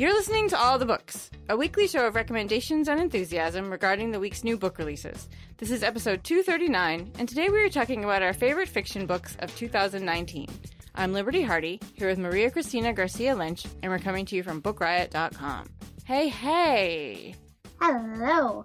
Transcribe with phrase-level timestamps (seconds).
[0.00, 4.18] You're listening to All the Books, a weekly show of recommendations and enthusiasm regarding the
[4.18, 5.28] week's new book releases.
[5.58, 9.54] This is episode 239, and today we are talking about our favorite fiction books of
[9.56, 10.48] 2019.
[10.94, 14.62] I'm Liberty Hardy, here with Maria Cristina Garcia Lynch, and we're coming to you from
[14.62, 15.68] BookRiot.com.
[16.06, 17.34] Hey, hey!
[17.78, 18.64] Hello.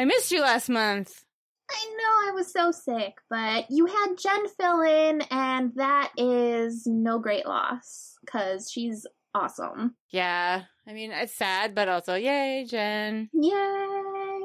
[0.00, 1.26] I missed you last month.
[1.70, 6.86] I know I was so sick, but you had Jen fill in, and that is
[6.86, 9.94] no great loss because she's awesome.
[10.08, 13.28] Yeah, I mean, it's sad, but also, yay, Jen.
[13.34, 14.40] Yay!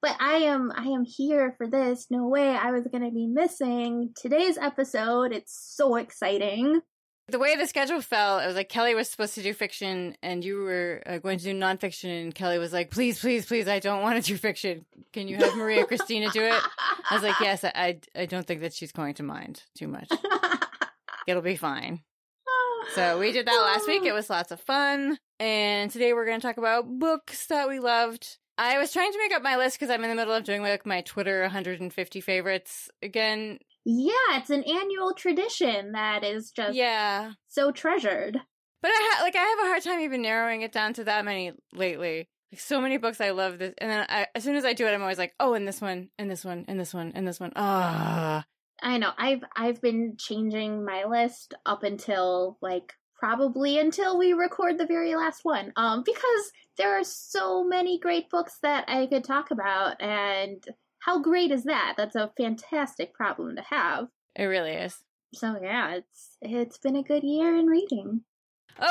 [0.00, 2.06] But I am I am here for this.
[2.08, 5.32] No way I was gonna be missing today's episode.
[5.32, 6.82] It's so exciting.
[7.28, 10.44] The way the schedule fell, it was like Kelly was supposed to do fiction and
[10.44, 12.22] you were uh, going to do nonfiction.
[12.22, 14.84] And Kelly was like, please, please, please, I don't want to do fiction.
[15.12, 16.62] Can you have Maria Cristina do it?
[17.10, 20.10] I was like, yes, I, I don't think that she's going to mind too much.
[21.26, 22.02] It'll be fine.
[22.94, 24.04] So we did that last week.
[24.04, 25.16] It was lots of fun.
[25.40, 28.36] And today we're going to talk about books that we loved.
[28.56, 30.62] I was trying to make up my list because I'm in the middle of doing
[30.62, 33.58] like my Twitter 150 favorites again.
[33.84, 37.32] Yeah, it's an annual tradition that is just Yeah.
[37.48, 38.38] so treasured.
[38.82, 41.24] But I ha- like I have a hard time even narrowing it down to that
[41.24, 42.28] many lately.
[42.52, 44.86] Like so many books I love this, and then I, as soon as I do
[44.86, 47.26] it, I'm always like, oh, and this one, and this one, and this one, and
[47.26, 47.52] this one.
[47.56, 48.44] Ah,
[48.82, 49.12] I know.
[49.16, 55.14] I've I've been changing my list up until like probably until we record the very
[55.14, 55.72] last one.
[55.76, 60.62] Um because there are so many great books that I could talk about and
[61.04, 61.94] how great is that?
[61.96, 64.08] That's a fantastic problem to have.
[64.36, 64.96] it really is.
[65.34, 68.22] So yeah, it's it's been a good year in reading.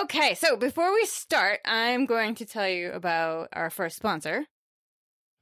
[0.01, 4.45] Okay, so before we start, I'm going to tell you about our first sponsor.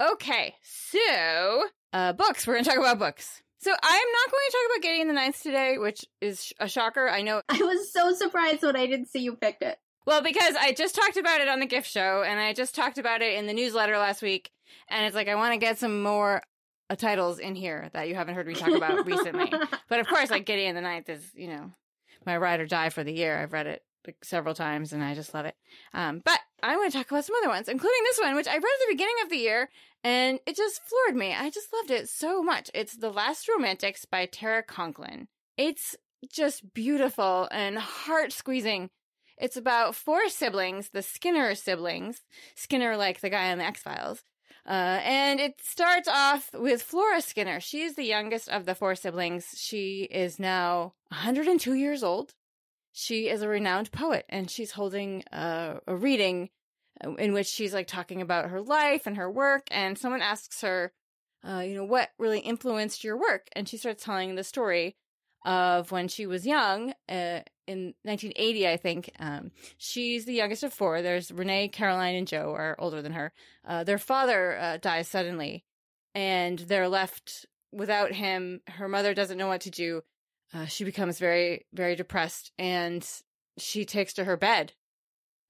[0.02, 2.48] Okay, so uh, books.
[2.48, 3.42] We're going to talk about books.
[3.60, 7.08] So I'm not going to talk about Gideon the Ninth today, which is a shocker.
[7.08, 9.78] I know I was so surprised when I didn't see you picked it.
[10.08, 12.98] Well, because I just talked about it on the gift show, and I just talked
[12.98, 14.50] about it in the newsletter last week,
[14.90, 16.42] and it's like I want to get some more
[16.96, 19.52] titles in here that you haven't heard me talk about recently.
[19.90, 21.72] But of course, like Gideon the Ninth is, you know,
[22.26, 23.38] my ride or die for the year.
[23.38, 25.56] I've read it like several times, and I just love it.
[25.94, 28.54] Um, but I want to talk about some other ones, including this one, which I
[28.54, 29.70] read at the beginning of the year,
[30.04, 31.34] and it just floored me.
[31.34, 32.72] I just loved it so much.
[32.74, 35.28] It's The Last Romantics by Tara Conklin.
[35.58, 35.96] It's
[36.32, 38.90] just beautiful and heart squeezing.
[39.38, 42.22] It's about four siblings, the Skinner siblings,
[42.56, 44.24] Skinner like the guy on the X Files.
[44.68, 47.60] Uh, and it starts off with Flora Skinner.
[47.60, 49.56] She is the youngest of the four siblings.
[49.58, 52.34] She is now 102 years old.
[52.94, 56.50] She is a renowned poet, and she's holding uh, a reading
[57.04, 59.68] uh, in which she's like talking about her life and her work.
[59.72, 60.92] And someone asks her,
[61.48, 63.48] uh, you know, what really influenced your work?
[63.54, 64.96] And she starts telling the story
[65.44, 69.12] of when she was young uh, in 1980, I think.
[69.20, 71.02] Um, she's the youngest of four.
[71.02, 73.34] There's Renee, Caroline, and Joe are older than her.
[73.66, 75.64] Uh, their father uh, dies suddenly,
[76.14, 78.62] and they're left without him.
[78.68, 80.04] Her mother doesn't know what to do.
[80.54, 83.08] Uh, she becomes very, very depressed, and
[83.58, 84.74] she takes to her bed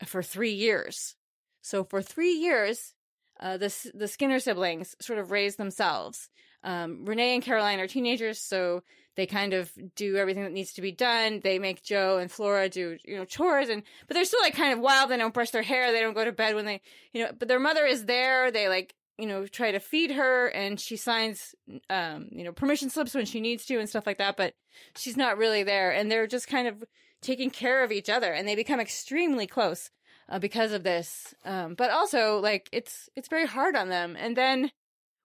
[0.05, 1.15] for three years.
[1.61, 2.93] So for three years,
[3.39, 6.29] uh, the the Skinner siblings sort of raise themselves.
[6.63, 8.83] Um, Renee and Caroline are teenagers, so
[9.15, 11.41] they kind of do everything that needs to be done.
[11.43, 14.73] They make Joe and Flora do you know chores, and but they're still like kind
[14.73, 15.09] of wild.
[15.09, 15.91] They don't brush their hair.
[15.91, 16.81] They don't go to bed when they
[17.13, 17.31] you know.
[17.37, 18.51] But their mother is there.
[18.51, 21.53] They like you know try to feed her, and she signs
[21.89, 24.37] um you know permission slips when she needs to and stuff like that.
[24.37, 24.53] But
[24.95, 26.83] she's not really there, and they're just kind of
[27.21, 29.89] taking care of each other, and they become extremely close
[30.29, 31.35] uh, because of this.
[31.43, 34.71] Um, but also like it's it's very hard on them, and then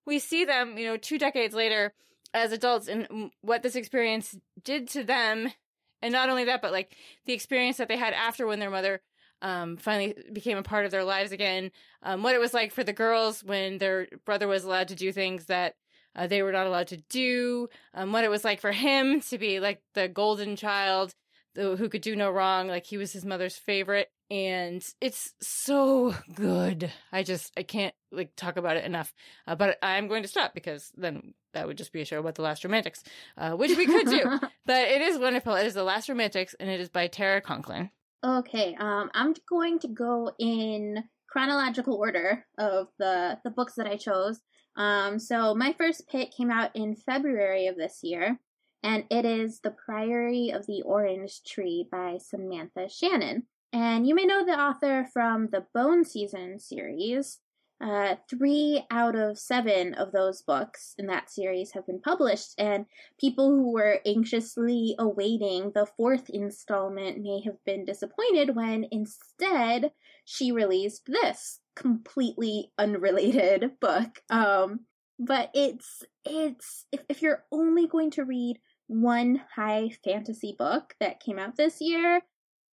[0.06, 1.92] we see them, you know, two decades later
[2.36, 5.48] as adults and what this experience did to them.
[6.02, 9.00] And not only that, but like the experience that they had after when their mother
[9.42, 11.70] um, finally became a part of their lives again.
[12.02, 15.12] Um, what it was like for the girls when their brother was allowed to do
[15.12, 15.74] things that
[16.14, 17.68] uh, they were not allowed to do.
[17.94, 21.14] Um, what it was like for him to be like the golden child
[21.54, 22.68] the, who could do no wrong.
[22.68, 24.10] Like he was his mother's favorite.
[24.30, 26.90] And it's so good.
[27.12, 29.14] I just, I can't like talk about it enough.
[29.46, 32.34] Uh, but I'm going to stop because then that would just be a show about
[32.34, 33.02] the last romantics,
[33.36, 34.38] uh, which we could do.
[34.66, 35.54] but it is wonderful.
[35.54, 37.90] It is the last romantics and it is by Tara Conklin.
[38.24, 43.96] Okay, um, I'm going to go in chronological order of the the books that I
[43.96, 44.40] chose.
[44.76, 48.38] Um, so my first pick came out in February of this year,
[48.82, 53.44] and it is The Priory of the Orange Tree by Samantha Shannon.
[53.76, 57.40] And you may know the author from the Bone Season series.
[57.78, 62.86] Uh, three out of seven of those books in that series have been published, and
[63.20, 69.92] people who were anxiously awaiting the fourth installment may have been disappointed when instead
[70.24, 74.22] she released this completely unrelated book.
[74.30, 74.86] Um,
[75.18, 81.20] but it's it's if, if you're only going to read one high fantasy book that
[81.20, 82.22] came out this year,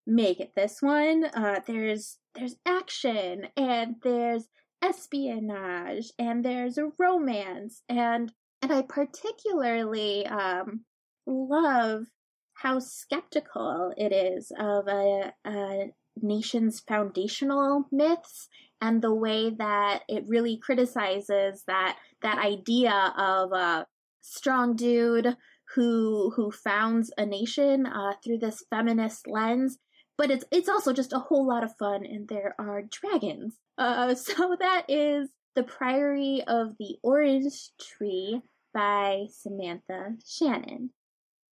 [0.06, 1.24] make it this one.
[1.24, 4.48] Uh, there's there's action and there's
[4.82, 10.84] espionage and there's a romance and and I particularly um,
[11.26, 12.06] love
[12.54, 15.90] how skeptical it is of a, a
[16.20, 18.48] nation's foundational myths
[18.80, 23.86] and the way that it really criticizes that that idea of a
[24.22, 25.36] strong dude
[25.74, 29.78] who who founds a nation uh, through this feminist lens
[30.16, 33.56] but it's it's also just a whole lot of fun and there are dragons.
[33.78, 38.40] Uh, so that is the priory of the orange tree
[38.72, 40.90] by samantha shannon.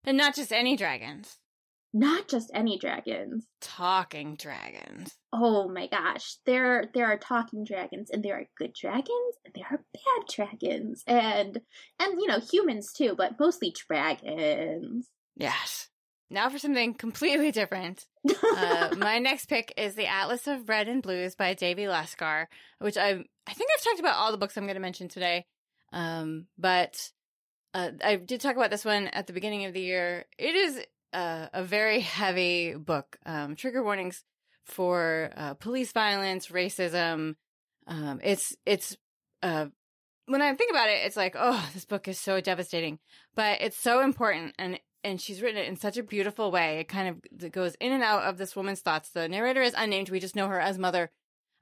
[0.05, 1.39] And not just any dragons.
[1.95, 3.47] Not just any dragons.
[3.61, 5.15] Talking dragons.
[5.33, 6.37] Oh my gosh.
[6.47, 11.05] There there are talking dragons and there are good dragons and there are bad dragons
[11.07, 11.61] and
[12.01, 15.07] and you know humans too but mostly dragons.
[15.37, 15.89] Yes
[16.33, 18.07] now for something completely different
[18.57, 22.47] uh, my next pick is the atlas of red and blues by devi laskar
[22.79, 25.45] which i i think i've talked about all the books i'm going to mention today
[25.93, 26.97] um but
[27.75, 30.27] uh, I did talk about this one at the beginning of the year.
[30.39, 30.81] It is
[31.13, 33.17] uh, a very heavy book.
[33.25, 34.23] Um, trigger warnings
[34.65, 37.37] for uh, police violence, racism.
[37.87, 38.97] Um, it's it's
[39.43, 39.67] uh,
[40.27, 42.99] when I think about it, it's like, oh, this book is so devastating,
[43.35, 46.79] but it's so important, and and she's written it in such a beautiful way.
[46.79, 49.11] It kind of goes in and out of this woman's thoughts.
[49.11, 50.11] The narrator is unnamed.
[50.11, 51.11] We just know her as mother.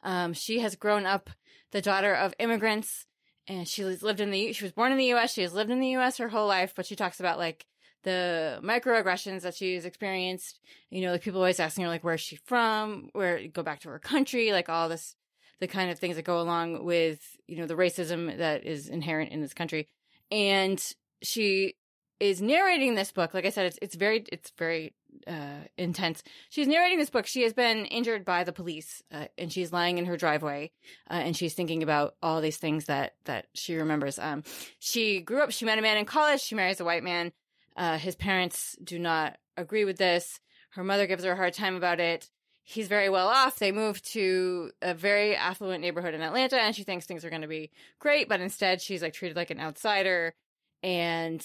[0.03, 1.31] Um, she has grown up
[1.73, 3.07] the daughter of immigrants,
[3.47, 4.53] and she lived in the.
[4.53, 5.33] She was born in the U.S.
[5.33, 6.19] She has lived in the U.S.
[6.19, 7.67] her whole life, but she talks about like
[8.03, 10.61] the microaggressions that she's experienced.
[10.91, 13.91] You know, like people always asking her like where's she from, where go back to
[13.91, 15.15] her country, like all this
[15.61, 19.31] the kind of things that go along with, you know, the racism that is inherent
[19.31, 19.89] in this country.
[20.31, 20.83] And
[21.23, 21.75] she
[22.21, 23.35] is narrating this book.
[23.35, 24.93] Like I said, it's it's very it's very
[25.27, 26.23] uh, intense.
[26.51, 27.27] She's narrating this book.
[27.27, 30.71] She has been injured by the police, uh, and she's lying in her driveway,
[31.11, 34.19] uh, and she's thinking about all these things that that she remembers.
[34.19, 34.45] Um,
[34.79, 35.51] she grew up.
[35.51, 36.41] She met a man in college.
[36.41, 37.33] She marries a white man.
[37.77, 40.41] Uh, his parents do not agree with this.
[40.71, 42.31] Her mother gives her a hard time about it.
[42.63, 43.59] He's very well off.
[43.59, 47.43] They move to a very affluent neighborhood in Atlanta, and she thinks things are going
[47.43, 50.35] to be great, but instead she's like treated like an outsider,
[50.83, 51.45] and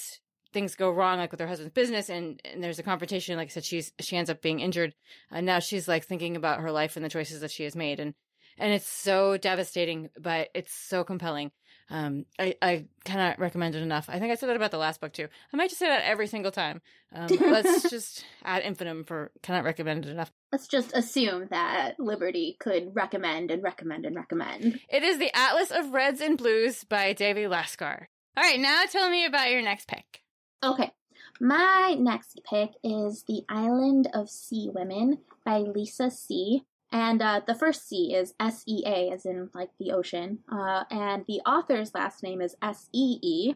[0.56, 3.50] things go wrong like with her husband's business and, and there's a confrontation like i
[3.50, 4.96] said she's she ends up being injured
[5.30, 8.00] and now she's like thinking about her life and the choices that she has made
[8.00, 8.14] and
[8.58, 11.52] and it's so devastating but it's so compelling
[11.90, 14.10] um, I, I cannot recommend it enough.
[14.10, 15.28] I think I said that about the last book too.
[15.54, 16.82] I might just say that every single time.
[17.14, 20.32] Um, let's just ad infinitum for cannot recommend it enough.
[20.52, 24.80] Let's just assume that Liberty could recommend and recommend and recommend.
[24.90, 28.08] It is the Atlas of Reds and Blues by Devi Laskar.
[28.36, 30.25] All right, now tell me about your next pick.
[30.64, 30.92] Okay,
[31.40, 36.64] my next pick is The Island of Sea Women by Lisa See.
[36.92, 40.40] And uh, the first C is S E A, as in like the ocean.
[40.50, 43.56] Uh, and the author's last name is S E E.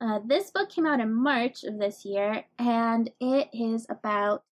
[0.00, 4.44] Uh, this book came out in March of this year, and it is about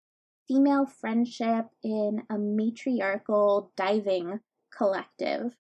[0.49, 4.41] female friendship in a matriarchal diving
[4.77, 5.55] collective.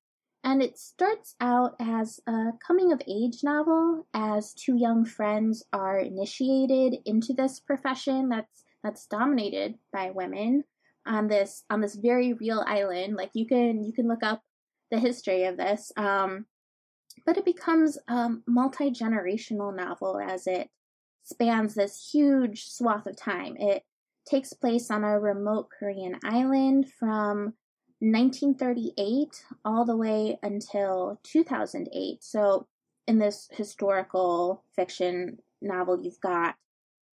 [0.46, 5.98] And it starts out as a coming of age novel as two young friends are
[5.98, 10.62] initiated into this profession that's that's dominated by women
[11.04, 13.16] on this on this very real island.
[13.16, 14.40] Like you can you can look up
[14.92, 15.90] the history of this.
[15.96, 16.46] Um,
[17.24, 20.70] but it becomes a multi generational novel as it
[21.24, 23.56] spans this huge swath of time.
[23.58, 23.82] It
[24.24, 27.54] takes place on a remote Korean island from
[28.00, 32.22] 1938 all the way until 2008.
[32.22, 32.66] So,
[33.06, 36.56] in this historical fiction novel, you've got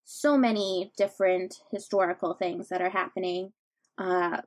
[0.04, 3.52] so many different historical things that are happening
[3.98, 4.38] uh,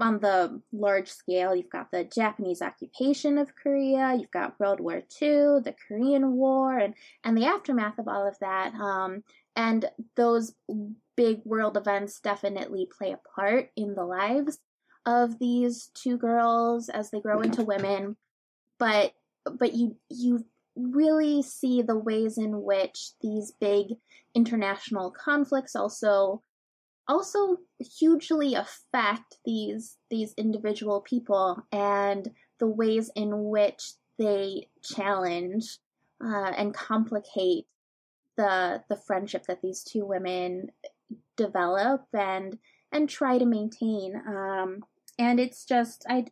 [0.00, 5.02] on the large scale, you've got the Japanese occupation of Korea, you've got World War
[5.20, 8.74] II, the Korean War, and, and the aftermath of all of that.
[8.74, 9.24] Um,
[9.56, 10.54] and those
[11.16, 14.58] big world events definitely play a part in the lives
[15.08, 18.16] of these two girls as they grow into women.
[18.78, 19.14] But
[19.58, 20.44] but you you
[20.76, 23.96] really see the ways in which these big
[24.34, 26.42] international conflicts also
[27.08, 27.56] also
[27.98, 35.78] hugely affect these these individual people and the ways in which they challenge
[36.22, 37.64] uh, and complicate
[38.36, 40.70] the the friendship that these two women
[41.36, 42.58] develop and
[42.92, 44.20] and try to maintain.
[44.26, 44.84] Um,
[45.18, 46.26] and it's just I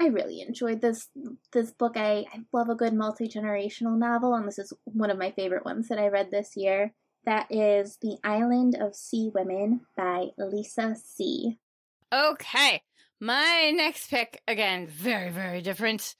[0.00, 1.08] I really enjoyed this
[1.52, 1.96] this book.
[1.96, 5.64] I, I love a good multi generational novel, and this is one of my favorite
[5.64, 6.92] ones that I read this year.
[7.24, 11.58] That is The Island of Sea Women by Lisa See.
[12.12, 12.82] Okay.
[13.20, 16.16] My next pick, again, very, very different.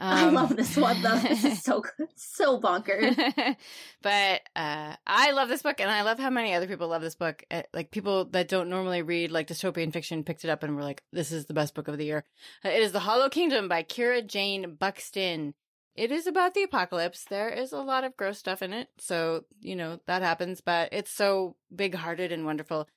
[0.00, 1.18] Um, I love this one though.
[1.18, 3.16] This is so good, so bonkers.
[4.02, 7.16] but uh, I love this book, and I love how many other people love this
[7.16, 7.44] book.
[7.50, 10.82] Uh, like people that don't normally read like dystopian fiction picked it up and were
[10.82, 12.24] like, "This is the best book of the year."
[12.64, 15.54] Uh, it is *The Hollow Kingdom* by Kira Jane Buxton.
[15.96, 17.24] It is about the apocalypse.
[17.24, 20.60] There is a lot of gross stuff in it, so you know that happens.
[20.60, 22.88] But it's so big-hearted and wonderful.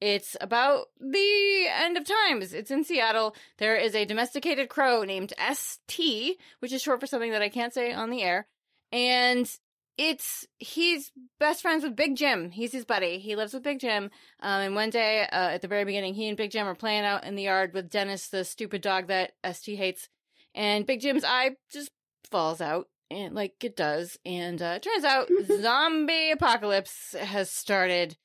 [0.00, 2.54] It's about the end of times.
[2.54, 3.34] It's in Seattle.
[3.58, 7.74] There is a domesticated crow named ST, which is short for something that I can't
[7.74, 8.46] say on the air.
[8.92, 9.50] And
[9.98, 12.50] it's he's best friends with Big Jim.
[12.50, 13.18] He's his buddy.
[13.18, 14.04] He lives with Big Jim.
[14.40, 17.04] Um, and one day uh, at the very beginning, he and Big Jim are playing
[17.04, 20.08] out in the yard with Dennis, the stupid dog that ST hates.
[20.54, 21.90] And Big Jim's eye just
[22.30, 24.18] falls out, and like it does.
[24.24, 25.28] And uh, it turns out
[25.60, 28.16] zombie apocalypse has started.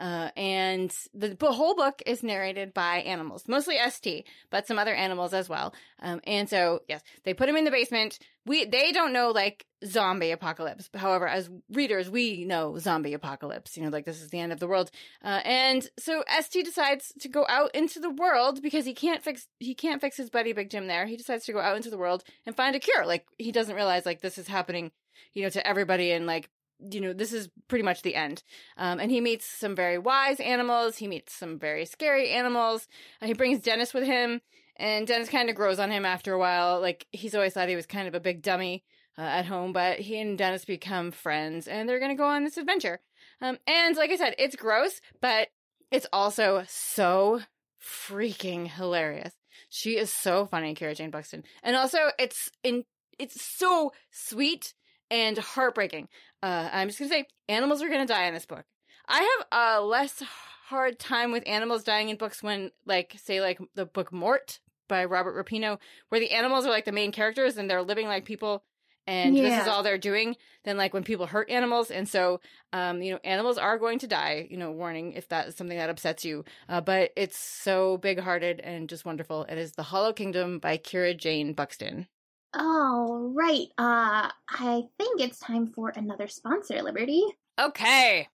[0.00, 5.34] Uh, and the, whole book is narrated by animals, mostly ST, but some other animals
[5.34, 5.74] as well.
[6.00, 8.18] Um, and so, yes, they put him in the basement.
[8.46, 10.88] We they don't know like zombie apocalypse.
[10.94, 13.76] However, as readers, we know zombie apocalypse.
[13.76, 14.90] You know, like this is the end of the world.
[15.22, 19.48] Uh, and so ST decides to go out into the world because he can't fix
[19.58, 21.04] he can't fix his buddy Big Jim there.
[21.04, 23.04] He decides to go out into the world and find a cure.
[23.04, 24.92] Like he doesn't realize like this is happening,
[25.34, 26.48] you know, to everybody and like
[26.90, 28.42] you know, this is pretty much the end.
[28.76, 30.96] Um, and he meets some very wise animals.
[30.96, 32.88] He meets some very scary animals.
[33.20, 34.40] Uh, he brings Dennis with him,
[34.76, 36.80] and Dennis kind of grows on him after a while.
[36.80, 38.84] Like, he's always thought he was kind of a big dummy
[39.18, 42.44] uh, at home, but he and Dennis become friends, and they're going to go on
[42.44, 43.00] this adventure.
[43.40, 45.48] Um, and like I said, it's gross, but
[45.90, 47.40] it's also so
[47.82, 49.34] freaking hilarious.
[49.68, 51.44] She is so funny, Kira Jane Buxton.
[51.62, 52.84] And also, it's in
[53.18, 54.72] it's so sweet
[55.10, 56.08] and heartbreaking.
[56.42, 58.64] Uh, I'm just gonna say, animals are gonna die in this book.
[59.08, 60.22] I have a less
[60.66, 65.04] hard time with animals dying in books when, like, say, like the book Mort by
[65.04, 68.62] Robert Repino, where the animals are like the main characters and they're living like people,
[69.06, 69.42] and yeah.
[69.42, 70.36] this is all they're doing.
[70.64, 72.40] Than like when people hurt animals, and so,
[72.72, 74.46] um, you know, animals are going to die.
[74.50, 76.44] You know, warning if that is something that upsets you.
[76.68, 79.44] Uh, but it's so big-hearted and just wonderful.
[79.44, 82.08] It is The Hollow Kingdom by Kira Jane Buxton.
[82.52, 83.68] Oh, right.
[83.78, 87.22] Uh, I think it's time for another sponsor, Liberty.
[87.58, 88.28] Okay.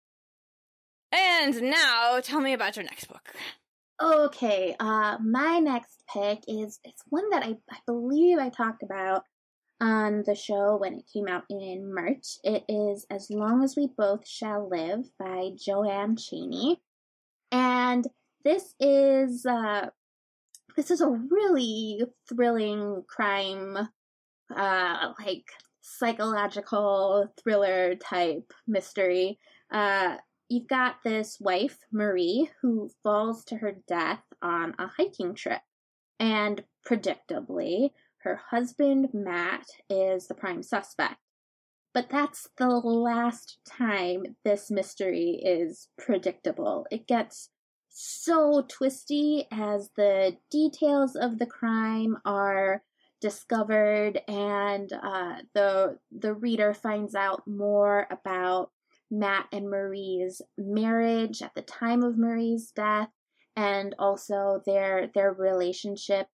[1.12, 3.33] And now tell me about your next book.
[4.02, 9.25] Okay, uh, my next pick is it's one that I, I believe I talked about
[9.81, 12.38] on the show when it came out in March.
[12.42, 16.81] It is As Long as We Both Shall Live by JoAnn Chaney.
[17.52, 18.07] And
[18.45, 19.90] this is uh
[20.76, 23.88] this is a really thrilling crime
[24.56, 25.44] uh, like
[25.80, 29.38] psychological thriller type mystery.
[29.73, 30.16] Uh,
[30.49, 35.61] you've got this wife, Marie, who falls to her death on a hiking trip.
[36.18, 41.16] And predictably, her husband, Matt, is the prime suspect.
[41.94, 46.87] But that's the last time this mystery is predictable.
[46.90, 47.50] It gets
[47.90, 52.82] so twisty as the details of the crime are
[53.23, 58.71] discovered and uh, the the reader finds out more about
[59.11, 63.09] Matt and Marie's marriage at the time of Marie's death
[63.57, 66.26] and also their their relationship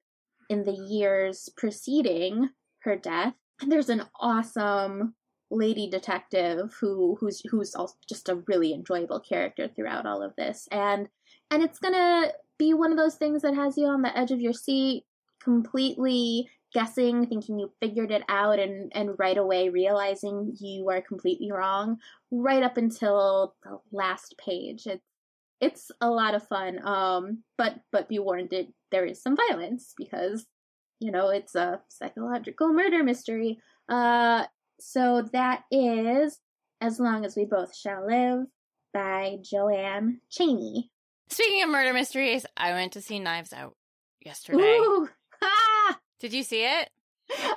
[0.49, 2.49] in the years preceding
[2.80, 3.35] her death.
[3.61, 5.14] And there's an awesome
[5.50, 10.66] lady detective who who's who's also just a really enjoyable character throughout all of this.
[10.73, 11.09] And
[11.50, 14.30] and it's going to be one of those things that has you on the edge
[14.30, 15.04] of your seat
[15.42, 21.50] completely guessing, thinking you figured it out, and, and right away realizing you are completely
[21.50, 21.98] wrong,
[22.30, 24.87] right up until the last page.
[24.87, 25.04] It's
[25.60, 26.87] it's a lot of fun.
[26.87, 30.46] Um, but but be warned, it there is some violence because
[31.00, 33.58] you know it's a psychological murder mystery.
[33.88, 34.44] Uh,
[34.80, 36.38] so that is
[36.80, 38.46] as long as we both shall live
[38.92, 40.90] by JoAnn Chaney.
[41.30, 43.76] Speaking of murder mysteries, I went to see Knives Out
[44.25, 44.78] yesterday.
[44.78, 45.08] Ooh.
[46.18, 46.90] Did you see it?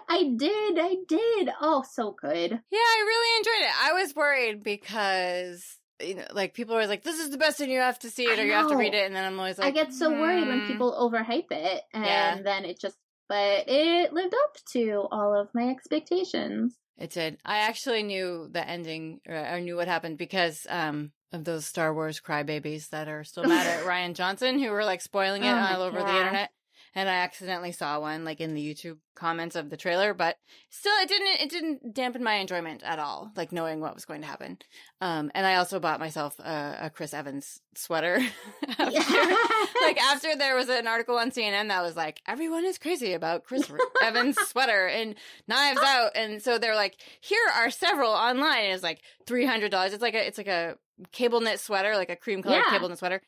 [0.10, 0.80] I did.
[0.80, 1.50] I did.
[1.62, 2.52] Oh, so good.
[2.52, 3.74] Yeah, I really enjoyed it.
[3.82, 7.72] I was worried because you know, like people are like, "This is the best, and
[7.72, 9.58] you have to see it, or you have to read it." And then I'm always
[9.58, 10.68] like, I get so worried when hmm.
[10.68, 12.42] people overhype it, and yeah.
[12.42, 12.98] then it just
[13.32, 16.76] but it lived up to all of my expectations.
[16.98, 17.38] It did.
[17.46, 21.94] I actually knew the ending, or I knew what happened because um, of those Star
[21.94, 25.76] Wars crybabies that are still mad at Rian Johnson, who were like spoiling it Oh
[25.76, 26.52] all over the internet.
[26.94, 30.36] And I accidentally saw one like in the YouTube comments of the trailer, but
[30.70, 31.40] still, it didn't.
[31.42, 34.58] It didn't dampen my enjoyment at all, like knowing what was going to happen.
[35.00, 38.20] Um, and I also bought myself a, a Chris Evans sweater.
[38.78, 39.36] after-
[39.82, 43.46] like after there was an article on CNN that was like everyone is crazy about
[43.46, 43.72] Chris
[44.04, 45.16] Evans sweater and
[45.48, 48.66] Knives Out, and so they're like, here are several online.
[48.66, 49.94] And it's like three hundred dollars.
[49.94, 50.76] It's like a it's like a
[51.14, 52.70] cable knit sweater, like a cream colored Yeah.
[52.72, 53.22] cable knit sweater.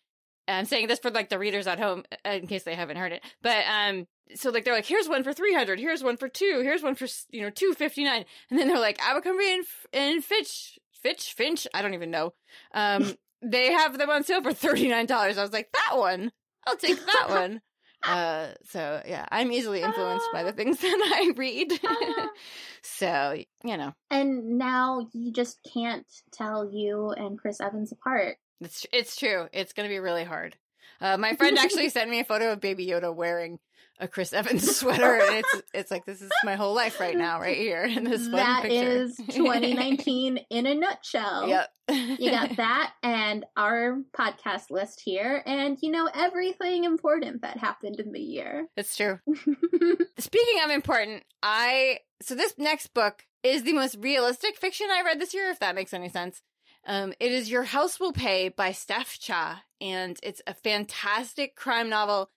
[0.47, 3.11] I'm saying this for like the readers at home uh, in case they haven't heard
[3.11, 4.07] it, but um.
[4.35, 7.07] So like they're like here's one for 300 here's one for 2 here's one for
[7.29, 11.93] you know 259 and then they're like Abercrombie and, and Fitch Fitch Finch I don't
[11.93, 12.33] even know
[12.73, 16.31] um they have them on sale for $39 I was like that one
[16.65, 17.61] I'll take that one.
[18.03, 21.71] Uh, so yeah, I'm easily influenced by the things that I read.
[22.81, 23.33] so
[23.63, 28.37] you know, and now you just can't tell you and Chris Evans apart.
[28.61, 29.47] It's it's true.
[29.53, 30.55] It's gonna be really hard.
[31.01, 33.59] Uh, my friend actually sent me a photo of Baby Yoda wearing
[33.99, 37.39] a Chris Evans sweater, and it's it's like this is my whole life right now,
[37.39, 38.89] right here in this one That picture.
[39.03, 41.47] is 2019 in a nutshell.
[41.47, 41.69] yep.
[41.89, 47.99] You got that and our podcast list here, and you know everything important that happened
[47.99, 48.67] in the year.
[48.77, 49.19] It's true.
[50.17, 55.19] Speaking of important, I so this next book is the most realistic fiction I read
[55.19, 56.41] this year, if that makes any sense.
[56.85, 61.89] Um, it is Your House Will Pay by Steph Cha, and it's a fantastic crime
[61.89, 62.29] novel.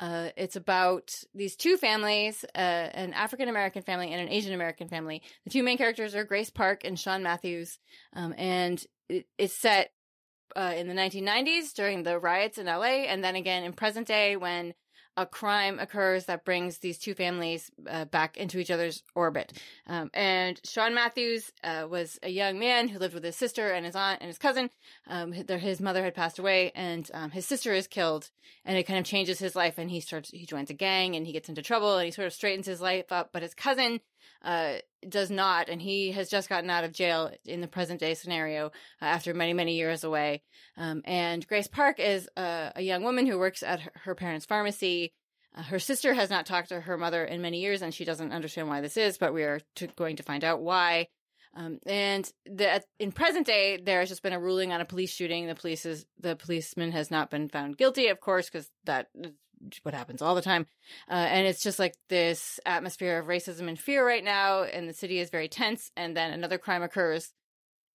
[0.00, 4.88] Uh, it's about these two families, uh, an African American family and an Asian American
[4.88, 5.22] family.
[5.44, 7.78] The two main characters are Grace Park and Sean Matthews,
[8.14, 9.92] um, and it, it's set
[10.56, 14.36] uh, in the 1990s during the riots in LA, and then again in present day
[14.36, 14.74] when
[15.16, 19.52] a crime occurs that brings these two families uh, back into each other's orbit.
[19.86, 23.86] Um, and Sean Matthews uh, was a young man who lived with his sister and
[23.86, 24.70] his aunt and his cousin.
[25.06, 28.30] Um, his, mother had passed away, and um, his sister is killed,
[28.64, 29.78] and it kind of changes his life.
[29.78, 32.26] And he starts, he joins a gang, and he gets into trouble, and he sort
[32.26, 33.30] of straightens his life up.
[33.32, 34.00] But his cousin
[34.42, 34.74] uh,
[35.08, 38.66] does not, and he has just gotten out of jail in the present day scenario
[38.66, 40.42] uh, after many, many years away.
[40.76, 44.46] Um, and Grace Park is a, a young woman who works at her, her parents'
[44.46, 45.12] pharmacy.
[45.56, 48.32] Uh, her sister has not talked to her mother in many years, and she doesn't
[48.32, 49.60] understand why this is, but we are
[49.96, 51.06] going to find out why.
[51.56, 55.12] Um, and the, in present day, there has just been a ruling on a police
[55.12, 55.46] shooting.
[55.46, 59.30] The police is, the policeman has not been found guilty, of course, because that is
[59.82, 60.66] what happens all the time.
[61.08, 64.94] Uh, and it's just like this atmosphere of racism and fear right now, and the
[64.94, 65.90] city is very tense.
[65.96, 67.32] And then another crime occurs,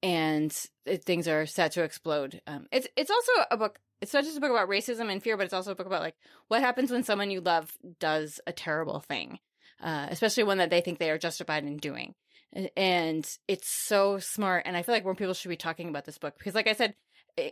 [0.02, 0.56] and
[0.86, 2.42] it, things are set to explode.
[2.48, 3.80] Um, it's it's also a book.
[4.02, 6.02] It's not just a book about racism and fear, but it's also a book about
[6.02, 6.16] like
[6.48, 9.40] what happens when someone you love does a terrible thing,
[9.82, 12.16] uh, especially one that they think they are justified in doing.
[12.54, 14.64] And- it's so smart.
[14.66, 16.74] And I feel like more people should be talking about this book because, like I
[16.74, 16.96] said,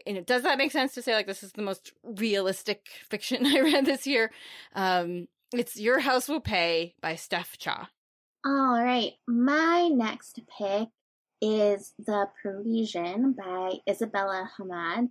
[0.06, 3.60] it, does that make sense to say like this is the most realistic fiction I
[3.62, 4.32] read this year?
[4.73, 7.89] Um, it's Your House Will Pay by Steph Cha.
[8.45, 10.89] All right, my next pick
[11.41, 15.10] is The Parisian by Isabella Hammad,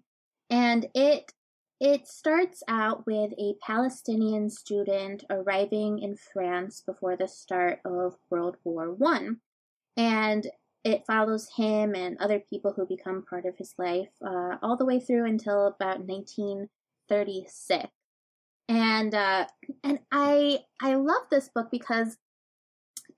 [0.51, 1.33] and it
[1.79, 8.57] it starts out with a Palestinian student arriving in France before the start of World
[8.65, 9.41] War One,
[9.97, 10.47] and
[10.87, 14.85] it follows him and other people who become part of his life uh, all the
[14.85, 17.89] way through until about 1936.
[18.69, 19.47] And uh,
[19.83, 22.19] and I I love this book because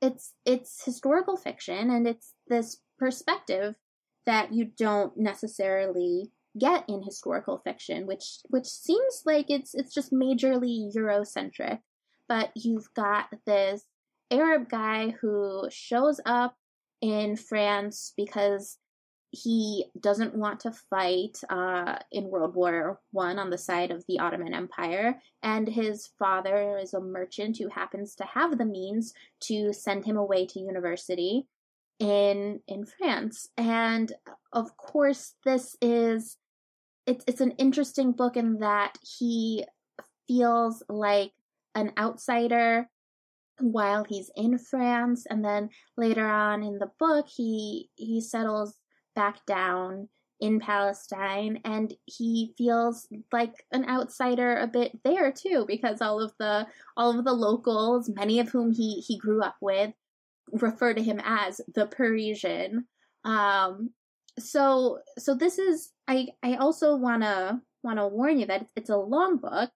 [0.00, 3.74] it's it's historical fiction and it's this perspective
[4.24, 10.12] that you don't necessarily get in historical fiction which which seems like it's it's just
[10.12, 11.78] majorly eurocentric
[12.28, 13.84] but you've got this
[14.30, 16.56] arab guy who shows up
[17.00, 18.78] in france because
[19.30, 24.20] he doesn't want to fight uh, in World War One on the side of the
[24.20, 29.72] Ottoman Empire, and his father is a merchant who happens to have the means to
[29.72, 31.46] send him away to university
[31.98, 33.48] in in France.
[33.56, 34.12] And
[34.52, 36.38] of course, this is
[37.06, 39.66] it's it's an interesting book in that he
[40.26, 41.32] feels like
[41.74, 42.88] an outsider
[43.60, 48.74] while he's in France, and then later on in the book, he he settles
[49.14, 50.08] back down
[50.40, 56.32] in Palestine and he feels like an outsider a bit there too because all of
[56.38, 56.66] the
[56.96, 59.92] all of the locals many of whom he he grew up with
[60.52, 62.86] refer to him as the Parisian.
[63.24, 63.90] Um
[64.38, 68.90] so so this is I I also want to want to warn you that it's
[68.90, 69.70] a long book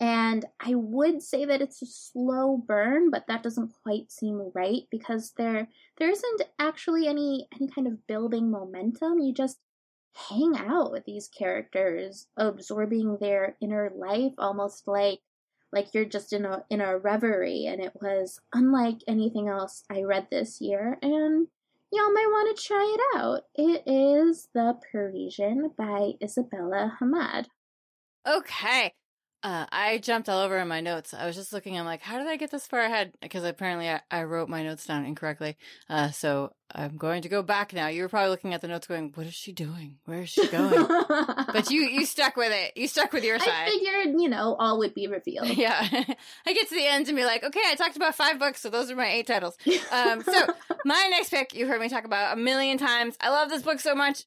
[0.00, 4.82] And I would say that it's a slow burn, but that doesn't quite seem right
[4.90, 9.20] because there there isn't actually any any kind of building momentum.
[9.20, 9.58] You just
[10.28, 15.20] hang out with these characters, absorbing their inner life almost like
[15.72, 20.02] like you're just in a in a reverie and it was unlike anything else I
[20.02, 21.48] read this year and
[21.92, 23.42] y'all might want to try it out.
[23.54, 27.48] It is The Parisian by Isabella Hammad.
[28.26, 28.92] Okay.
[29.44, 31.12] Uh, I jumped all over in my notes.
[31.12, 31.78] I was just looking.
[31.78, 33.12] I'm like, how did I get this far ahead?
[33.20, 35.58] Because apparently I, I, wrote my notes down incorrectly.
[35.90, 37.88] Uh, so I'm going to go back now.
[37.88, 39.96] You were probably looking at the notes, going, "What is she doing?
[40.06, 40.86] Where is she going?"
[41.52, 42.74] but you you stuck with it.
[42.74, 43.50] You stuck with your side.
[43.50, 45.48] I figured, you know, all would be revealed.
[45.54, 45.78] Yeah.
[46.46, 48.70] I get to the end and be like, okay, I talked about five books, so
[48.70, 49.56] those are my eight titles.
[49.92, 50.46] Um, so
[50.84, 53.16] my next pick, you heard me talk about a million times.
[53.20, 54.24] I love this book so much.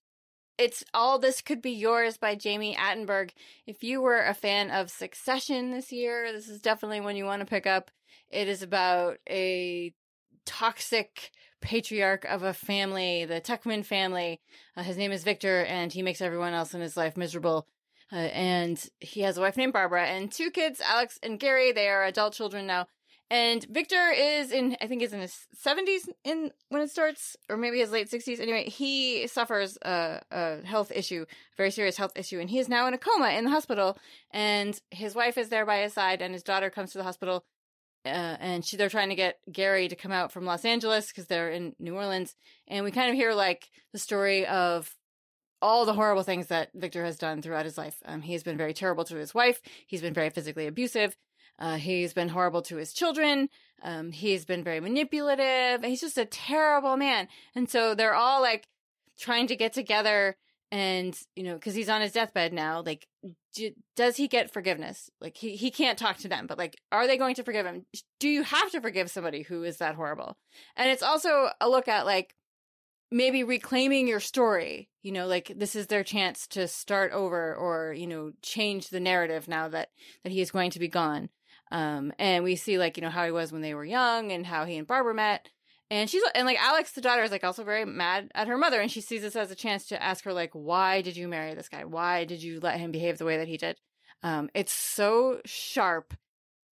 [0.57, 3.29] It's All This Could Be Yours by Jami Attenberg.
[3.67, 7.41] If you were a fan of Succession this year, this is definitely one you want
[7.41, 7.91] to pick up.
[8.31, 9.93] It is about a
[10.47, 11.29] toxic
[11.61, 14.41] patriarch of a family, the Tuchman family.
[14.75, 17.67] Uh, his name is Victor, and he makes everyone else in his life miserable.
[18.11, 21.71] Uh, and he has a wife named Barbara and two kids, Alex and Gary.
[21.71, 22.87] They are adult children now.
[23.29, 27.57] And Victor is in, I think, is in his seventies in when it starts, or
[27.57, 28.39] maybe his late sixties.
[28.39, 32.69] Anyway, he suffers a, a health issue, a very serious health issue, and he is
[32.69, 33.97] now in a coma in the hospital.
[34.31, 37.43] And his wife is there by his side, and his daughter comes to the hospital,
[38.05, 41.27] uh, and she, they're trying to get Gary to come out from Los Angeles because
[41.27, 42.33] they're in New Orleans.
[42.69, 44.95] And we kind of hear like the story of
[45.61, 47.97] all the horrible things that Victor has done throughout his life.
[48.05, 49.59] Um, he has been very terrible to his wife.
[49.85, 51.17] He's been very physically abusive.
[51.59, 53.49] Uh, he's been horrible to his children.
[53.83, 55.83] Um, he's been very manipulative.
[55.83, 57.27] He's just a terrible man.
[57.55, 58.67] And so they're all like
[59.19, 60.35] trying to get together
[60.71, 62.83] and, you know, cause he's on his deathbed now.
[62.85, 63.07] Like,
[63.55, 65.09] do, does he get forgiveness?
[65.21, 67.85] Like, he, he can't talk to them, but like, are they going to forgive him?
[68.19, 70.37] Do you have to forgive somebody who is that horrible?
[70.75, 72.35] And it's also a look at like,
[73.09, 77.93] maybe reclaiming your story you know like this is their chance to start over or
[77.93, 79.89] you know change the narrative now that
[80.23, 81.29] that he is going to be gone
[81.71, 84.45] um, and we see like, you know, how he was when they were young and
[84.45, 85.49] how he and Barbara met.
[85.89, 88.81] And she's, and like Alex, the daughter, is like also very mad at her mother.
[88.81, 91.53] And she sees this as a chance to ask her, like, why did you marry
[91.53, 91.85] this guy?
[91.85, 93.77] Why did you let him behave the way that he did?
[94.21, 96.13] Um, it's so sharp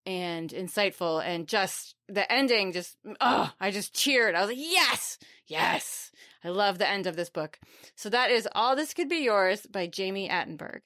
[0.06, 4.36] and insightful and just the ending just, oh, I just cheered.
[4.36, 6.12] I was like, yes, yes.
[6.44, 7.60] I love the end of this book.
[7.96, 10.82] So that is All This Could Be Yours by jami Attenberg.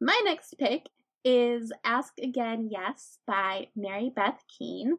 [0.00, 0.88] My next pick
[1.24, 4.96] is Ask Again Yes by Mary Beth Keane.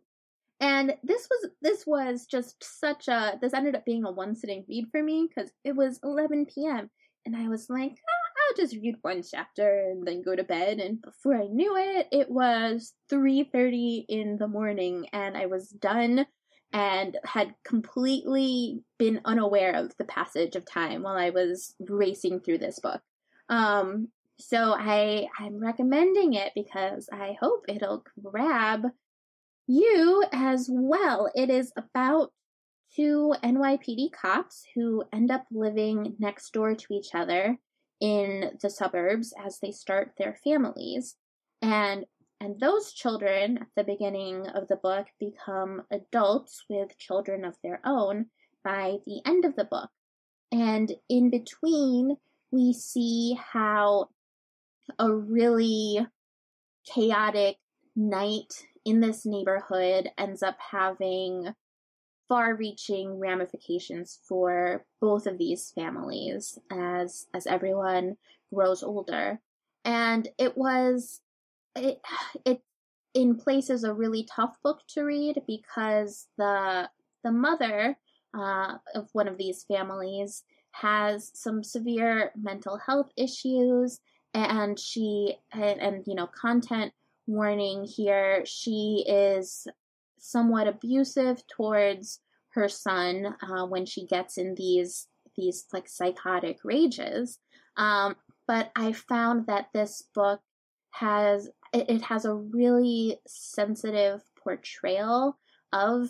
[0.60, 4.66] And this was this was just such a this ended up being a one sitting
[4.68, 6.90] read for me because it was 11 p.m.
[7.26, 10.80] and I was like, ah, I'll just read one chapter and then go to bed.
[10.80, 16.26] And before I knew it, it was 3:30 in the morning and I was done
[16.72, 22.60] and had completely been unaware of the passage of time while I was racing through
[22.60, 23.02] this book.
[23.48, 28.86] Um, so I I'm recommending it because I hope it'll grab
[29.68, 31.30] you as well.
[31.36, 32.32] It is about
[32.96, 37.58] two NYPD cops who end up living next door to each other
[38.00, 41.16] in the suburbs as they start their families.
[41.62, 42.06] And
[42.42, 47.82] and those children at the beginning of the book become adults with children of their
[47.86, 48.28] own
[48.64, 49.90] by the end of the book.
[50.50, 52.16] And in between,
[52.52, 54.08] we see how
[54.98, 56.06] a really
[56.86, 57.58] chaotic
[57.96, 61.54] night in this neighborhood ends up having
[62.28, 68.16] far reaching ramifications for both of these families as as everyone
[68.54, 69.40] grows older.
[69.84, 71.22] And it was
[71.76, 72.00] it
[72.46, 72.62] it
[73.14, 76.90] in places a really tough book to read because the
[77.24, 77.98] the mother
[78.38, 84.00] uh, of one of these families has some severe mental health issues
[84.34, 86.94] and she and, and you know content
[87.28, 89.68] warning here she is
[90.20, 97.40] somewhat abusive towards her son uh, when she gets in these these like psychotic rages.
[97.78, 98.16] Um,
[98.50, 100.42] but i found that this book
[100.92, 105.38] has it, has a really sensitive portrayal
[105.72, 106.10] of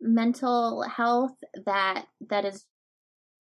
[0.00, 1.32] mental health
[1.64, 2.66] that that is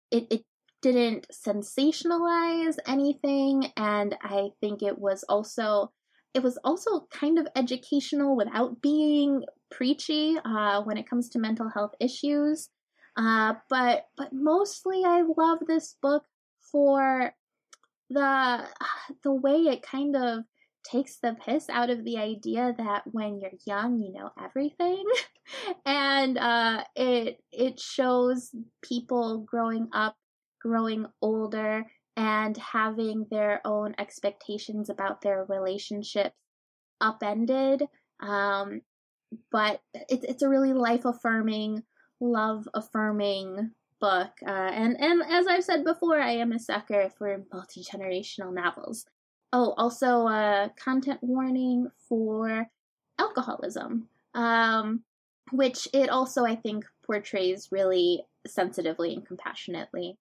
[0.09, 0.43] it, it
[0.81, 5.91] didn't sensationalize anything and I think it was also
[6.33, 11.69] it was also kind of educational without being preachy uh, when it comes to mental
[11.69, 12.69] health issues.
[13.17, 16.23] Uh, but but mostly I love this book
[16.71, 17.33] for
[18.09, 18.67] the
[19.23, 20.43] the way it kind of
[20.83, 25.03] takes the piss out of the idea that when you're young you know everything
[25.85, 30.15] and uh, it it shows people growing up
[30.59, 36.35] growing older and having their own expectations about their relationships
[36.99, 37.83] upended.
[38.19, 38.81] Um,
[39.51, 41.83] but it, it's a really life affirming
[42.19, 44.31] love affirming book.
[44.45, 49.05] Uh, and and as i've said before i am a sucker for multi-generational novels.
[49.53, 52.67] Oh, also a content warning for
[53.17, 55.03] alcoholism, um,
[55.51, 60.17] which it also, I think, portrays really sensitively and compassionately.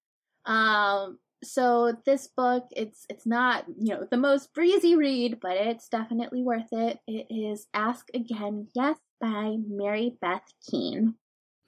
[0.46, 5.88] Um, so this book, it's it's not you know the most breezy read, but it's
[5.88, 6.98] definitely worth it.
[7.06, 11.14] It is Ask Again, Yes by Mary Beth Keane.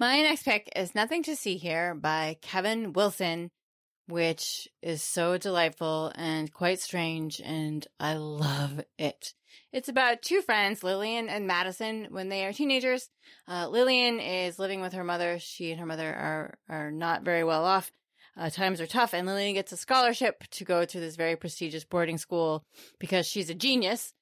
[0.01, 3.51] My next pick is Nothing to See Here by Kevin Wilson
[4.09, 9.35] which is so delightful and quite strange, and I love it.
[9.71, 13.11] It's about two friends, Lillian and Madison, when they are teenagers.
[13.47, 15.39] Uh, Lillian is living with her mother.
[15.39, 17.93] She and her mother are are not very well off.
[18.39, 21.85] Uh, times are tough, and Lillian gets a scholarship to go to this very prestigious
[21.85, 22.65] boarding school
[23.01, 24.13] because she's a genius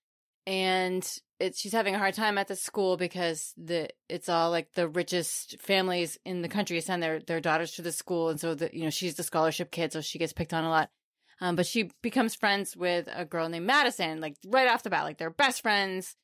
[0.46, 4.72] and it's she's having a hard time at the school because the it's all like
[4.72, 8.55] the richest families in the country send their their daughters to the school and so
[8.55, 10.90] the you know she's the scholarship kid so she gets picked on a lot.
[11.38, 15.05] Um, but she becomes friends with a girl named Madison like right off the bat
[15.05, 16.16] like they're best friends.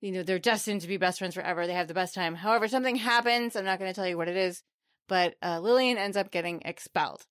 [0.00, 1.66] You know they're destined to be best friends forever.
[1.66, 2.34] They have the best time.
[2.34, 3.56] However something happens.
[3.56, 4.62] I'm not going to tell you what it is
[5.06, 7.26] but uh, Lillian ends up getting expelled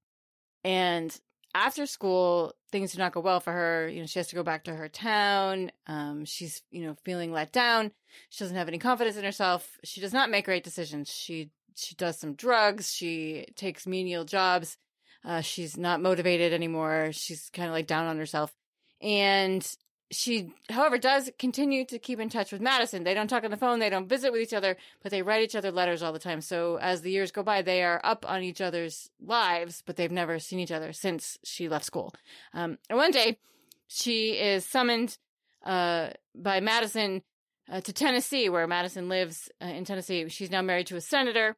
[0.64, 1.18] and
[1.56, 3.88] after school, things do not go well for her.
[3.88, 5.72] You know, she has to go back to her town.
[5.86, 7.92] Um, she's, you know, feeling let down.
[8.30, 9.78] She doesn't have any confidence in herself.
[9.84, 11.10] She does not make great decisions.
[11.10, 12.92] She she does some drugs.
[12.92, 14.78] She takes menial jobs.
[15.26, 17.10] Uh, she's not motivated anymore.
[17.12, 18.54] She's kind of like down on herself.
[19.02, 19.66] And
[20.14, 23.04] she, however, does continue to keep in touch with Madison.
[23.04, 25.44] They don't talk on the phone, they don't visit with each other, but they write
[25.44, 26.42] each other letters all the time.
[26.42, 30.12] So as the years go by, they are up on each other's lives, but they've
[30.12, 32.14] never seen each other since she left school.
[32.54, 33.38] Um, and one day,
[33.88, 35.18] she is summoned
[35.66, 37.22] uh, by Madison
[37.72, 40.28] uh, to Tennessee, where Madison lives uh, in Tennessee.
[40.30, 41.56] She's now married to a senator.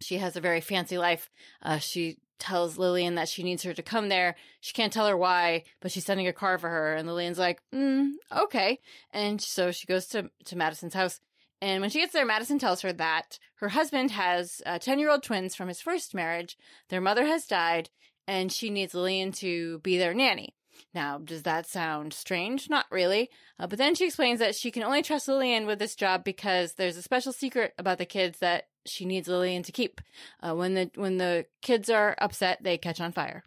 [0.00, 1.30] She has a very fancy life.
[1.62, 4.36] Uh, she tells Lillian that she needs her to come there.
[4.60, 6.94] She can't tell her why, but she's sending a car for her.
[6.94, 8.80] And Lillian's like, mm, okay.
[9.12, 11.20] And so she goes to, to Madison's house.
[11.62, 15.10] And when she gets there, Madison tells her that her husband has 10 uh, year
[15.10, 16.58] old twins from his first marriage.
[16.90, 17.88] Their mother has died,
[18.26, 20.54] and she needs Lillian to be their nanny.
[20.94, 22.68] Now, does that sound strange?
[22.68, 23.30] Not really.
[23.58, 26.74] Uh, but then she explains that she can only trust Lillian with this job because
[26.74, 30.00] there's a special secret about the kids that she needs Lillian to keep.
[30.42, 33.44] Uh, when the when the kids are upset, they catch on fire,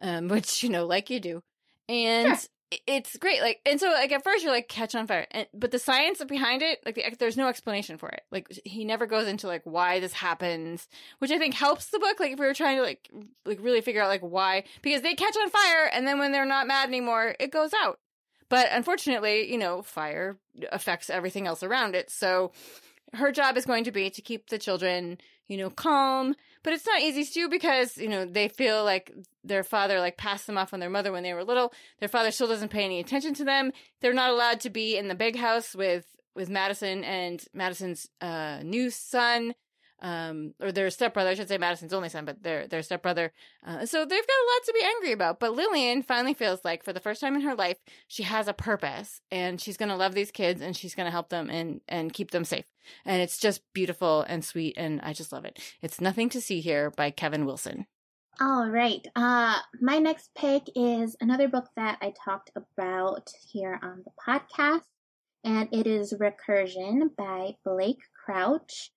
[0.00, 1.42] um, which you know, like you do,
[1.88, 2.78] and sure.
[2.86, 3.40] it's great.
[3.40, 6.22] Like, and so like at first you're like catch on fire, and, but the science
[6.24, 8.22] behind it, like the, there's no explanation for it.
[8.30, 12.20] Like he never goes into like why this happens, which I think helps the book.
[12.20, 13.10] Like if we were trying to like
[13.44, 16.46] like really figure out like why, because they catch on fire, and then when they're
[16.46, 17.98] not mad anymore, it goes out.
[18.48, 20.38] But unfortunately, you know, fire
[20.70, 22.10] affects everything else around it.
[22.10, 22.52] So
[23.14, 26.34] her job is going to be to keep the children, you know, calm.
[26.62, 30.46] But it's not easy do because, you know, they feel like their father like passed
[30.46, 31.72] them off on their mother when they were little.
[32.00, 33.72] Their father still doesn't pay any attention to them.
[34.00, 38.60] They're not allowed to be in the big house with with Madison and Madison's uh,
[38.64, 39.54] new son
[40.04, 41.30] um, or their stepbrother.
[41.30, 43.32] I should say Madison's only son, but their their stepbrother.
[43.66, 45.40] Uh, so they've got a lot to be angry about.
[45.40, 48.52] But Lillian finally feels like, for the first time in her life, she has a
[48.52, 51.80] purpose, and she's going to love these kids, and she's going to help them and
[51.88, 52.66] and keep them safe.
[53.06, 55.58] And it's just beautiful and sweet, and I just love it.
[55.80, 57.86] It's nothing to see here by Kevin Wilson.
[58.40, 59.06] All right.
[59.16, 64.82] Uh, my next pick is another book that I talked about here on the podcast,
[65.44, 68.90] and it is Recursion by Blake Crouch.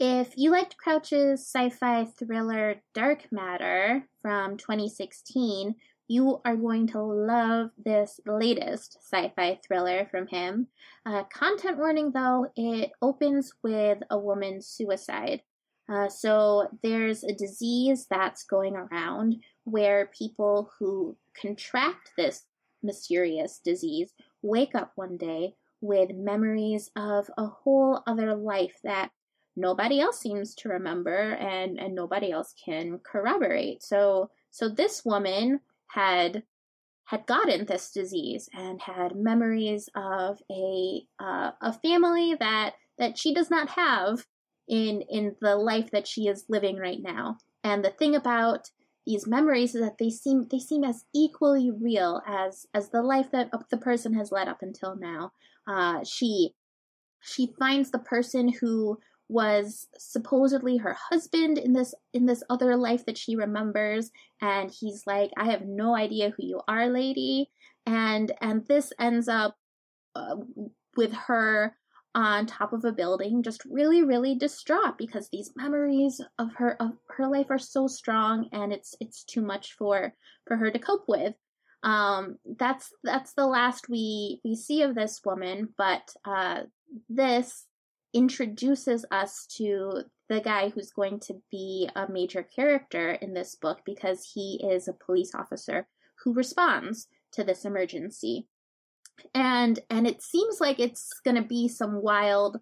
[0.00, 5.76] If you liked Crouch's sci fi thriller Dark Matter from 2016,
[6.08, 10.66] you are going to love this latest sci fi thriller from him.
[11.06, 15.42] Uh, content warning though, it opens with a woman's suicide.
[15.88, 22.46] Uh, so there's a disease that's going around where people who contract this
[22.82, 29.10] mysterious disease wake up one day with memories of a whole other life that
[29.56, 35.60] nobody else seems to remember and and nobody else can corroborate so so this woman
[35.88, 36.42] had
[37.06, 43.34] had gotten this disease and had memories of a uh, a family that that she
[43.34, 44.26] does not have
[44.68, 48.70] in in the life that she is living right now and the thing about
[49.06, 53.30] these memories is that they seem they seem as equally real as as the life
[53.32, 55.32] that the person has led up until now.
[55.66, 56.54] Uh, she
[57.20, 58.98] she finds the person who
[59.34, 64.12] was supposedly her husband in this in this other life that she remembers.
[64.40, 67.50] And he's like i have no idea who you are lady.
[67.84, 69.56] And and this ends up
[70.14, 70.36] uh,
[70.96, 71.76] with her
[72.14, 76.92] on top of a building just really really distraught because these memories of her of
[77.08, 80.14] her life are so strong and it's it's too much for
[80.46, 81.34] for her to cope with.
[81.82, 85.74] Um that's that's the last we we see of this woman.
[85.76, 86.60] But uh
[87.08, 87.66] this
[88.14, 93.80] introduces us to the guy who's going to be a major character in this book
[93.84, 95.86] because he is a police officer
[96.22, 98.46] who responds to this emergency.
[99.34, 102.58] And and it seems like it's going to be some wild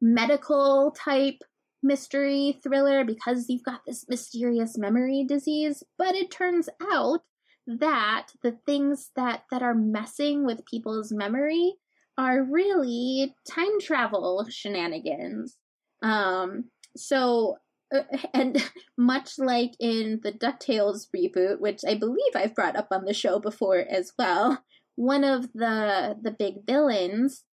[0.00, 1.42] medical type
[1.82, 7.20] mystery thriller because you've got this mysterious memory disease but it turns out
[7.66, 11.74] that the things that that are messing with people's memory
[12.18, 15.56] are really time travel shenanigans
[16.02, 16.64] um
[16.96, 17.56] so
[17.94, 18.02] uh,
[18.34, 18.62] and
[18.96, 23.38] much like in the DuckTales reboot, which I believe I've brought up on the show
[23.38, 24.62] before as well,
[24.96, 27.44] one of the the big villains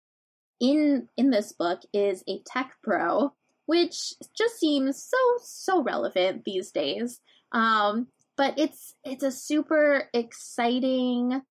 [0.59, 3.33] in in this book is a tech bro,
[3.65, 7.19] which just seems so so relevant these days.
[7.51, 11.41] Um, but it's it's a super exciting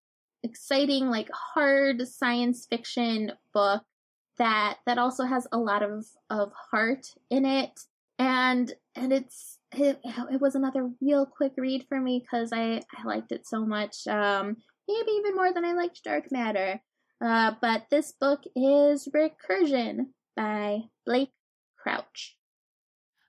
[0.43, 3.83] exciting like hard science fiction book
[4.39, 7.81] that that also has a lot of of heart in it
[8.19, 13.05] and and it's it, it was another real quick read for me because I, I
[13.05, 14.57] liked it so much um
[14.89, 16.81] maybe even more than I liked Dark Matter.
[17.21, 21.31] Uh, but this book is Recursion by Blake
[21.79, 22.37] Crouch.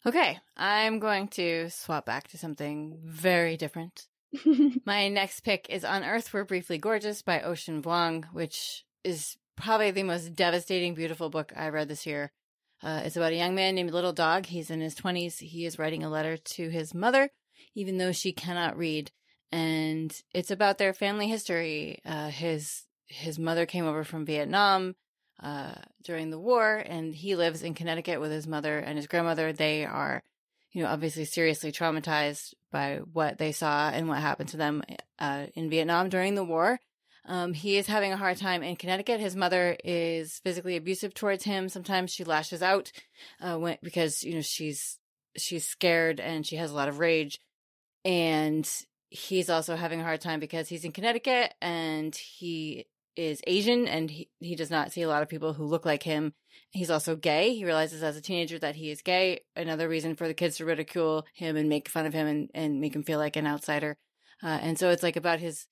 [0.06, 4.08] Okay, I'm going to swap back to something very different.
[4.86, 9.92] My next pick is On Earth We're Briefly Gorgeous by Ocean Vuong, which is probably
[9.92, 12.32] the most devastating, beautiful book I read this year.
[12.82, 14.48] Uh, it's about a young man named Little Dog.
[14.48, 15.40] He's in his 20s.
[15.40, 17.30] He is writing a letter to his mother,
[17.76, 19.12] even though she cannot read
[19.54, 22.00] and it's about their family history.
[22.04, 24.96] Uh, his his mother came over from Vietnam
[25.42, 29.54] uh, during the war, and he lives in Connecticut with his mother and his grandmother.
[29.54, 30.24] They are,
[30.74, 34.84] you know, obviously seriously traumatized by what they saw and what happened to them
[35.20, 36.80] uh, in Vietnam during the war.
[37.26, 39.20] Um, he is having a hard time in Connecticut.
[39.20, 41.70] His mother is physically abusive towards him.
[41.70, 42.92] Sometimes she lashes out
[43.40, 45.00] uh, when, because you know she's
[45.38, 47.40] she's scared and she has a lot of rage,
[48.04, 48.70] and
[49.10, 54.10] he's also having a hard time because he's in Connecticut and he is Asian and
[54.10, 56.34] he, he does not see a lot of people who look like him.
[56.72, 57.54] He's also gay.
[57.54, 59.42] He realizes as a teenager that he is gay.
[59.56, 62.82] Another reason for the kids to ridicule him and make fun of him and, and
[62.82, 63.98] make him feel like an outsider.
[64.42, 65.68] Uh, and so it's like about his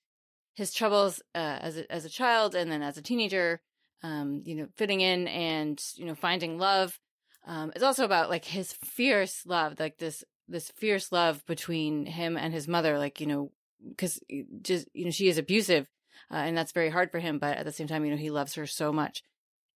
[0.54, 3.62] his troubles uh, as a, as a child and then as a teenager,
[4.02, 6.98] um, you know, fitting in and you know finding love.
[7.46, 12.36] Um, it's also about like his fierce love, like this this fierce love between him
[12.36, 13.50] and his mother, like, you know,
[13.88, 14.20] because
[14.60, 15.86] just, you know, she is abusive
[16.32, 17.38] uh, and that's very hard for him.
[17.38, 19.22] But at the same time, you know, he loves her so much.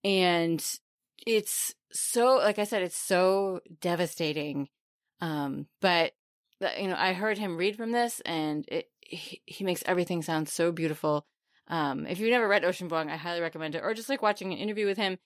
[0.02, 0.64] And
[1.26, 4.68] it's so, like I said, it's so devastating.
[5.20, 6.12] Um, but,
[6.78, 10.48] you know, I heard him read from this and it, he, he makes everything sound
[10.48, 11.26] so beautiful.
[11.68, 13.82] Um, if you've never read Ocean Vuong, I highly recommend it.
[13.82, 15.18] Or just like watching an interview with him,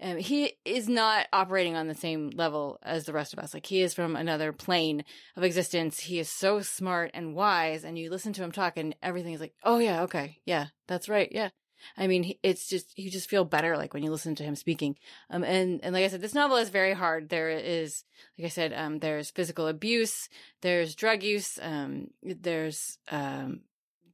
[0.00, 3.54] um, he is not operating on the same level as the rest of us.
[3.54, 5.04] Like he is from another plane
[5.36, 6.00] of existence.
[6.00, 9.40] He is so smart and wise, and you listen to him talk, and everything is
[9.40, 11.50] like, "Oh yeah, okay, yeah, that's right, yeah."
[11.96, 14.96] I mean, it's just you just feel better like when you listen to him speaking.
[15.30, 17.28] Um, and and like I said, this novel is very hard.
[17.28, 18.04] There is,
[18.38, 20.28] like I said, um, there's physical abuse,
[20.62, 23.60] there's drug use, um, there's um,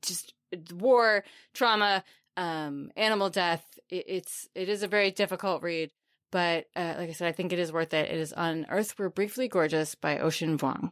[0.03, 0.35] just
[0.73, 2.05] war, trauma,
[2.37, 3.65] um, animal death.
[3.89, 5.91] It, it's it is a very difficult read,
[6.31, 8.11] but uh, like I said, I think it is worth it.
[8.11, 10.91] It is on Earth We're Briefly Gorgeous by Ocean Vuong.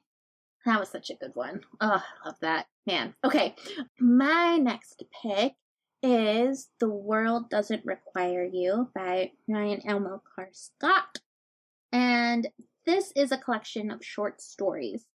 [0.67, 1.63] That was such a good one.
[1.81, 2.67] Oh, I love that.
[2.87, 3.15] Man.
[3.25, 3.55] Okay.
[3.99, 5.55] My next pick
[6.03, 11.19] is The World Doesn't Require You by Rion Amilcar Scott.
[11.93, 12.49] And
[12.87, 15.07] this is a collection of short stories.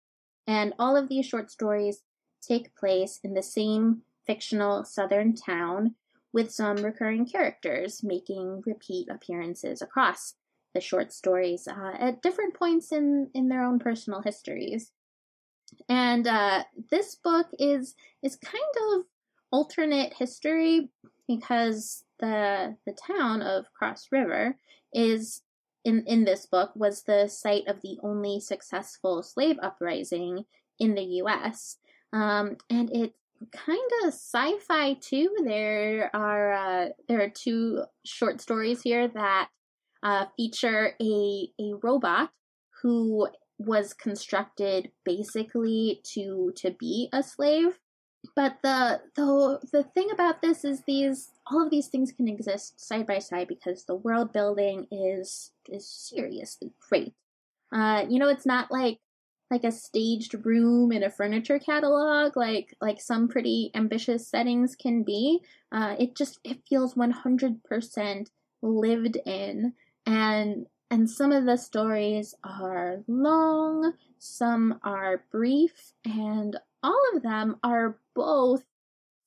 [0.47, 2.01] And all of these short stories
[2.41, 5.95] take place in the same fictional southern town
[6.35, 10.33] with some recurring characters making repeat appearances across
[10.73, 14.91] the short stories uh, at different points in, in their own personal histories.
[15.87, 19.05] And uh, this book is is kind of
[19.49, 20.89] alternate history
[21.25, 24.57] because the the town of Cross River
[24.93, 25.41] is
[25.85, 30.43] in in this book was the site of the only successful slave uprising
[30.79, 31.77] in the U.S.
[32.11, 33.15] Um, and it's
[33.51, 35.29] kind of sci-fi too.
[35.43, 39.49] There are uh, there are two short stories here that
[40.03, 42.31] uh, feature a a robot
[42.81, 43.27] who
[43.57, 47.79] was constructed basically to to be a slave.
[48.35, 52.79] But the the the thing about this is these all of these things can exist
[52.79, 57.13] side by side because the world building is is seriously great.
[57.71, 58.99] Uh, you know, it's not like
[59.51, 65.03] like a staged room in a furniture catalog like like some pretty ambitious settings can
[65.03, 65.39] be
[65.71, 68.27] uh, it just it feels 100%
[68.61, 69.73] lived in.
[70.05, 77.57] And and some of the stories are long some are brief and all of them
[77.63, 78.63] are both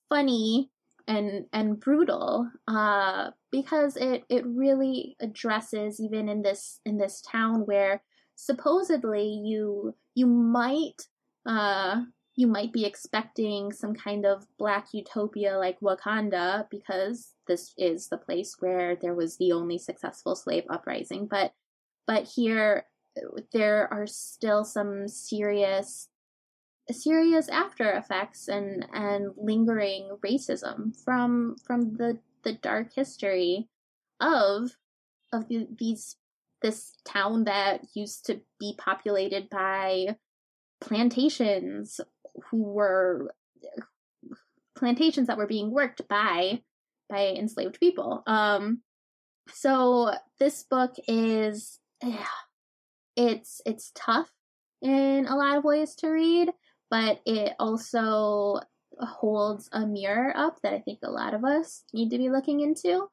[0.08, 0.70] funny
[1.08, 7.66] and and brutal uh, because it it really addresses even in this in this town
[7.66, 8.02] where
[8.38, 11.08] supposedly you you might
[11.44, 12.02] uh
[12.36, 18.16] you might be expecting some kind of black utopia like Wakanda because this is the
[18.16, 21.26] place where there was the only successful slave uprising.
[21.26, 21.52] But
[22.06, 22.86] but here
[23.52, 26.08] there are still some serious
[26.92, 33.68] serious after effects and and lingering racism from from the the dark history
[34.20, 34.76] of
[35.32, 36.14] of the, these
[36.62, 40.16] this town that used to be populated by
[40.80, 42.00] plantations
[42.50, 43.34] who were
[44.76, 46.62] plantations that were being worked by
[47.08, 48.22] by enslaved people.
[48.26, 48.82] Um
[49.52, 51.80] so this book is
[53.16, 54.30] it's it's tough
[54.80, 56.50] in a lot of ways to read,
[56.90, 58.60] but it also
[59.00, 62.60] holds a mirror up that I think a lot of us need to be looking
[62.60, 63.08] into.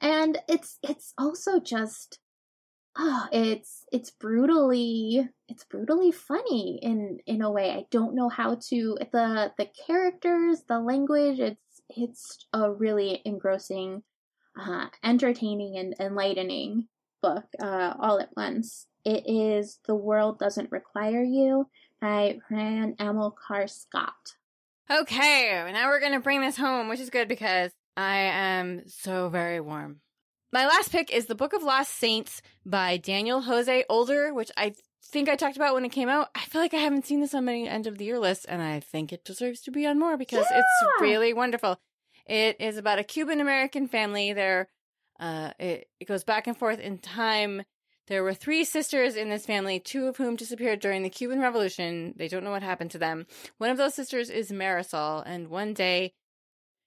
[0.00, 2.18] And it's it's also just
[2.96, 7.70] oh, it's it's brutally it's brutally funny in in a way.
[7.70, 11.40] I don't know how to the the characters, the language.
[11.40, 14.02] It's it's a really engrossing,
[14.58, 16.88] uh, entertaining, and enlightening
[17.22, 18.86] book uh, all at once.
[19.04, 21.68] It is The World Doesn't Require You
[22.00, 24.36] by Rion Amilcar Scott.
[24.90, 29.60] Okay, now we're gonna bring this home, which is good because I am so very
[29.60, 30.00] warm.
[30.52, 34.74] My last pick is The Book of Lost Saints by Daniel Jose Older, which I
[35.04, 36.28] think I talked about when it came out.
[36.34, 38.60] I feel like I haven't seen this on many end of the year lists, and
[38.60, 40.58] I think it deserves to be on more because yeah!
[40.58, 41.78] it's really wonderful.
[42.26, 44.32] It is about a Cuban American family.
[44.32, 44.68] There,
[45.20, 47.62] uh, it, it goes back and forth in time.
[48.08, 52.12] There were three sisters in this family, two of whom disappeared during the Cuban Revolution.
[52.16, 53.28] They don't know what happened to them.
[53.58, 56.14] One of those sisters is Marisol, and one day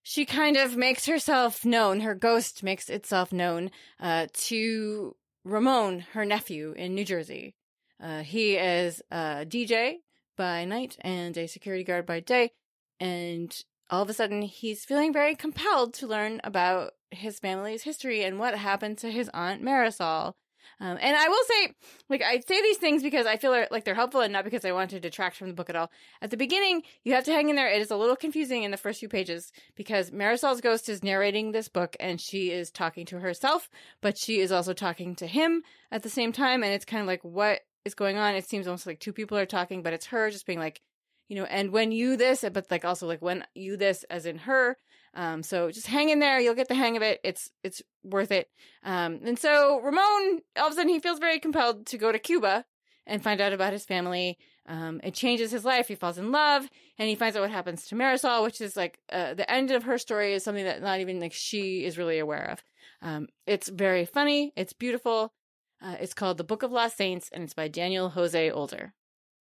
[0.03, 2.01] she kind of makes herself known.
[2.01, 7.55] Her ghost makes itself known uh, to Ramon, her nephew in New Jersey.
[8.01, 9.95] Uh, he is a DJ
[10.35, 12.51] by night and a security guard by day.
[12.99, 13.55] And
[13.89, 18.39] all of a sudden, he's feeling very compelled to learn about his family's history and
[18.39, 20.33] what happened to his aunt Marisol.
[20.79, 21.73] Um, and I will say,
[22.09, 24.71] like, I say these things because I feel like they're helpful and not because I
[24.71, 25.91] want to detract from the book at all.
[26.21, 27.69] At the beginning, you have to hang in there.
[27.69, 31.51] It is a little confusing in the first few pages because Marisol's ghost is narrating
[31.51, 33.69] this book and she is talking to herself,
[34.01, 36.63] but she is also talking to him at the same time.
[36.63, 38.35] And it's kind of like, what is going on?
[38.35, 40.81] It seems almost like two people are talking, but it's her just being like,
[41.29, 44.39] you know, and when you this, but like also like when you this, as in
[44.39, 44.77] her.
[45.15, 46.39] Um, so just hang in there.
[46.39, 47.19] You'll get the hang of it.
[47.23, 48.47] It's, it's worth it.
[48.83, 52.19] Um, and so Ramon, all of a sudden he feels very compelled to go to
[52.19, 52.65] Cuba
[53.05, 54.37] and find out about his family.
[54.65, 55.87] Um, it changes his life.
[55.87, 58.99] He falls in love and he finds out what happens to Marisol, which is like,
[59.11, 62.19] uh, the end of her story is something that not even like she is really
[62.19, 62.63] aware of.
[63.01, 64.53] Um, it's very funny.
[64.55, 65.33] It's beautiful.
[65.81, 68.93] Uh, it's called The Book of Lost Saints and it's by Daniel Jose Older.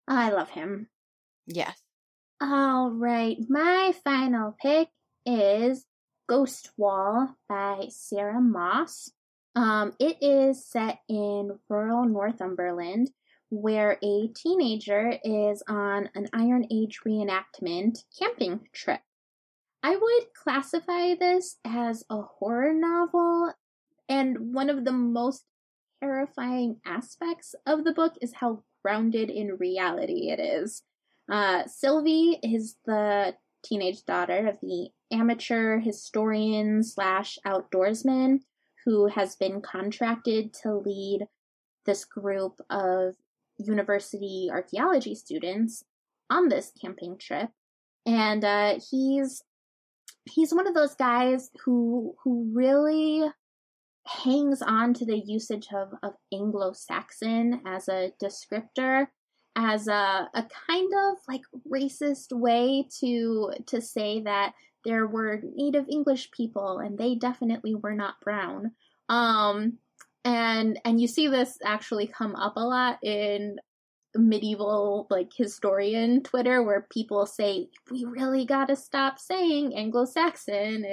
[0.08, 0.90] I love him.
[1.46, 1.80] Yes.
[2.42, 3.38] All right.
[3.48, 4.90] My final pick
[5.26, 5.86] is
[6.28, 9.12] Ghost Wall by Sarah Moss.
[9.56, 13.12] Um, it is set in rural Northumberland
[13.50, 19.02] where a teenager is on an Iron Age reenactment camping trip.
[19.84, 23.52] I would classify this as a horror novel,
[24.08, 25.44] and one of the most
[26.02, 30.84] terrifying aspects of the book is how grounded in reality it is.
[31.30, 38.40] Uh, Sylvie is the teenage daughter of the amateur historian slash outdoorsman
[38.86, 41.28] who has been contracted to lead
[41.86, 43.16] this group of
[43.58, 45.84] university archaeology students
[46.30, 47.50] on this camping trip.
[48.06, 49.44] And uh, he's
[50.26, 53.30] he's one of those guys who who really
[54.08, 59.08] hangs on to the usage of, of anglo-saxon as a descriptor
[59.56, 64.54] as a, a kind of like racist way to to say that
[64.86, 68.72] there were native english people and they definitely were not brown.
[69.10, 69.78] Um
[70.24, 73.58] and and you see this actually come up a lot in
[74.14, 80.86] medieval like historian twitter where people say we really got to stop saying anglo-saxon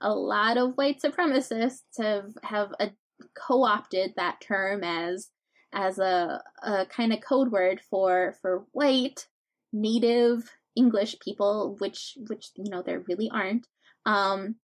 [0.00, 2.90] a lot of white supremacists have have a,
[3.34, 5.30] co-opted that term as
[5.76, 9.28] as a, a kind of code word for for white
[9.72, 13.68] native english people which which you know there really aren't.
[14.06, 14.56] Um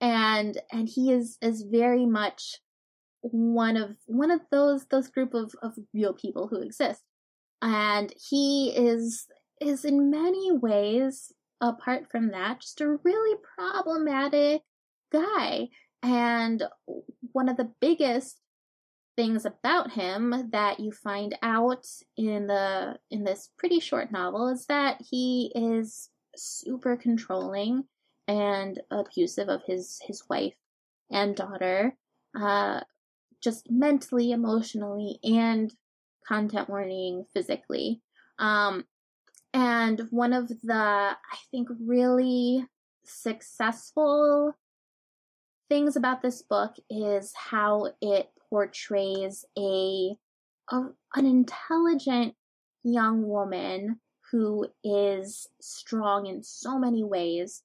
[0.00, 2.58] and and he is is very much
[3.20, 7.02] one of one of those those group of, of real people who exist.
[7.62, 9.26] And he is
[9.60, 14.62] is in many ways apart from that just a really problematic
[15.12, 15.68] guy.
[16.02, 16.62] And
[17.32, 18.40] one of the biggest
[19.16, 21.86] things about him that you find out
[22.16, 27.84] in the in this pretty short novel is that he is super controlling
[28.26, 30.54] and abusive of his his wife
[31.10, 31.94] and daughter
[32.40, 32.80] uh
[33.44, 35.72] just mentally, emotionally, and
[36.26, 38.00] content warning physically.
[38.38, 38.86] Um,
[39.52, 42.66] and one of the, I think, really
[43.04, 44.54] successful
[45.68, 50.16] things about this book is how it portrays a,
[50.70, 50.82] a
[51.16, 52.36] an intelligent
[52.84, 53.98] young woman
[54.30, 57.62] who is strong in so many ways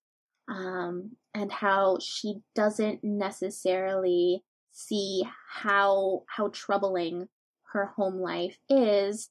[0.48, 7.28] um, and how she doesn't necessarily see how how troubling
[7.72, 9.30] her home life is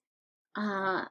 [0.54, 1.06] uh,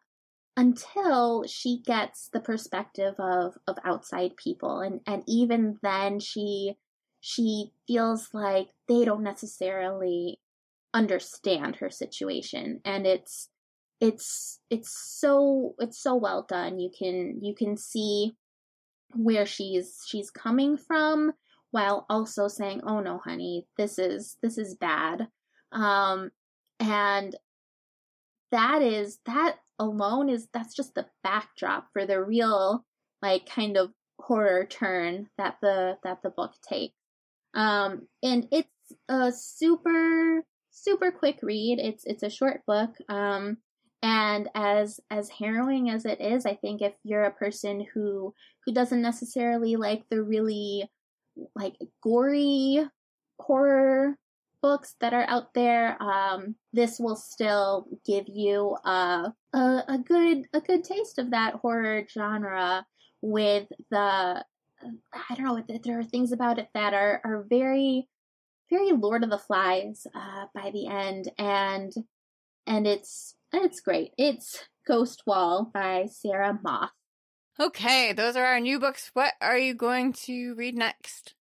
[0.56, 4.80] until she gets the perspective of of outside people.
[4.80, 6.78] And and even then she
[7.28, 10.40] she feels like they don't necessarily
[10.94, 13.50] understand her situation and it's
[14.00, 18.34] it's it's so it's so well done you can you can see
[19.14, 21.34] where she's she's coming from
[21.72, 25.28] while also saying, "Oh no, honey, this is this is bad."
[25.72, 26.32] Um
[26.80, 27.36] and
[28.52, 32.86] that is that alone is that's just the backdrop for the real
[33.22, 36.97] like kind of horror turn that the that the book takes.
[37.58, 38.70] Um and it's
[39.10, 41.80] a super super quick read.
[41.80, 42.92] It's it's a short book.
[43.10, 43.58] Um
[44.02, 48.34] and as as harrowing as it is, I think if you're a person who
[48.66, 50.90] who doesn't necessarily like the really
[51.56, 52.86] like gory
[53.40, 54.16] horror
[54.62, 60.46] books that are out there, um, this will still give you a, a, a good
[60.54, 62.86] a good taste of that horror genre
[63.22, 64.44] with the
[64.82, 68.08] I don't know there are things about it that are are very
[68.70, 71.94] very Lord of the Flies uh, by the end and
[72.66, 74.12] and it's it's great.
[74.18, 76.90] It's Ghost Wall by Sarah Moss.
[77.60, 79.10] Okay, those are our new books.
[79.14, 81.34] What are you going to read next?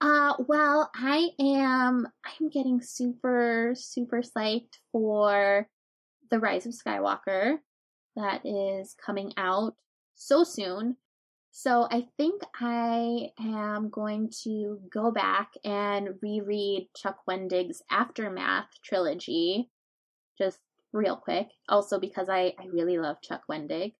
[0.00, 5.68] Uh, well, I am I'm getting super super psyched for
[6.30, 7.56] The Rise of Skywalker
[8.16, 9.74] that is coming out
[10.14, 10.96] so soon.
[11.56, 19.70] So I think I am going to go back and reread Chuck Wendig's Aftermath trilogy
[20.36, 20.58] just
[20.92, 21.46] real quick.
[21.68, 23.94] Also because I, I really love Chuck Wendig.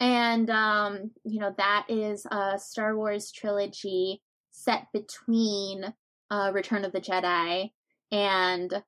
[0.00, 5.94] And, um, you know, that is a Star Wars trilogy set between
[6.32, 7.70] uh, Return of the Jedi
[8.10, 8.82] and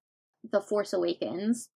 [0.51, 1.69] The Force Awakens.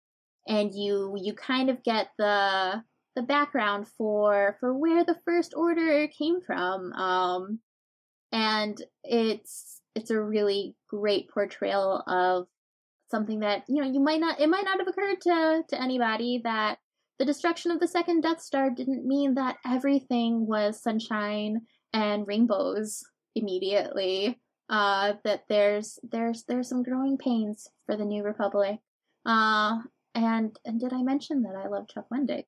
[0.49, 2.83] And you you kind of get the
[3.15, 6.93] the background for for where the First Order came from.
[6.93, 7.61] Um,
[8.33, 12.47] and it's it's a really great portrayal of
[13.11, 16.41] something that you know you might not it might not have occurred to to anybody
[16.45, 16.79] that
[17.19, 21.61] the destruction of the second Death Star didn't mean that everything was sunshine
[21.93, 23.05] and rainbows
[23.35, 24.39] immediately.
[24.69, 28.79] Uh, that there's there's there's some growing pains for the New Republic.
[29.27, 29.79] Uh,
[30.15, 32.45] and and did I mention that I love Chuck Wendig?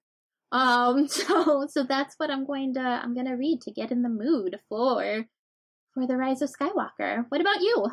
[0.55, 4.09] Um, so so that's what I'm going to I'm gonna read to get in the
[4.09, 5.27] mood for
[5.93, 7.27] for the Rise of Skywalker.
[7.29, 7.89] What about you?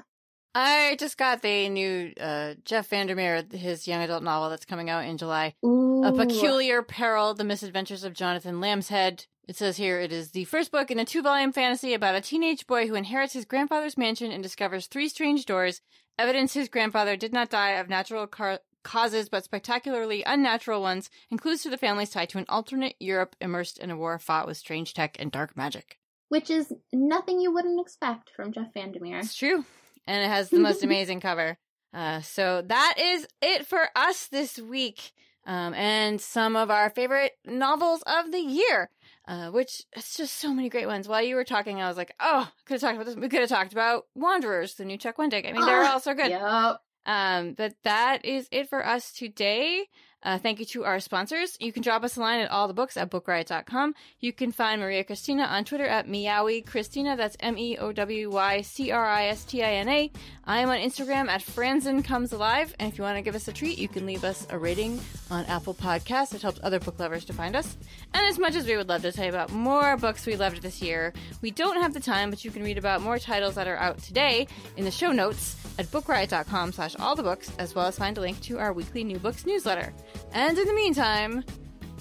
[0.53, 5.05] I just got the new uh, Jeff VanderMeer, his young adult novel that's coming out
[5.05, 5.55] in July.
[5.65, 6.03] Ooh.
[6.03, 9.27] A Peculiar Peril, The Misadventures of Jonathan Lambshead.
[9.47, 12.21] It says here it is the first book in a two volume fantasy about a
[12.21, 15.79] teenage boy who inherits his grandfather's mansion and discovers three strange doors,
[16.19, 21.39] evidence his grandfather did not die of natural car- causes but spectacularly unnatural ones, and
[21.41, 24.57] clues to the family's tie to an alternate Europe immersed in a war fought with
[24.57, 25.97] strange tech and dark magic.
[26.29, 29.19] Which is nothing you wouldn't expect from Jeff VanderMeer.
[29.23, 29.65] It's true
[30.07, 31.57] and it has the most amazing cover.
[31.93, 35.11] Uh, so that is it for us this week.
[35.45, 38.89] um, and some of our favorite novels of the year.
[39.27, 41.07] Uh, which it's just so many great ones.
[41.07, 43.15] While you were talking, I was like, "Oh, could have talked about this.
[43.15, 45.47] We could have talked about Wanderers, the new Chuck Wendig.
[45.47, 46.81] I mean, they're Ah, all so good." Yep.
[47.05, 49.85] Um, but that is it for us today.
[50.23, 51.57] Uh, thank you to our sponsors.
[51.59, 53.95] You can drop us a line at all the books at bookriot.com.
[54.19, 57.15] You can find Maria Cristina on Twitter at Meowy Cristina.
[57.15, 60.11] That's M E O W Y C R I S T I N A.
[60.45, 62.75] I am on Instagram at Franzen Comes Alive.
[62.79, 64.99] And if you want to give us a treat, you can leave us a rating
[65.29, 66.35] on Apple Podcasts.
[66.35, 67.77] It helps other book lovers to find us.
[68.13, 70.61] And as much as we would love to tell you about more books we loved
[70.61, 73.67] this year, we don't have the time, but you can read about more titles that
[73.67, 74.47] are out today
[74.77, 78.21] in the show notes at bookriot.com slash all the books, as well as find a
[78.21, 79.93] link to our weekly new books newsletter.
[80.33, 81.43] And in the meantime,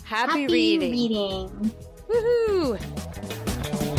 [0.04, 0.90] happy, Happy reading.
[0.92, 1.72] reading.
[2.08, 3.89] Woohoo!